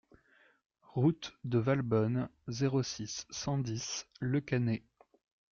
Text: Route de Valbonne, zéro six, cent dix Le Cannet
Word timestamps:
Route 0.95 1.37
de 1.43 1.59
Valbonne, 1.59 2.27
zéro 2.47 2.81
six, 2.81 3.27
cent 3.29 3.59
dix 3.59 4.07
Le 4.19 4.41
Cannet 4.41 4.83